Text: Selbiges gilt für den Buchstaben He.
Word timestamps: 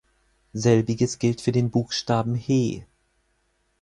Selbiges 0.53 1.19
gilt 1.19 1.41
für 1.41 1.51
den 1.51 1.69
Buchstaben 1.69 2.33
He. 2.33 2.85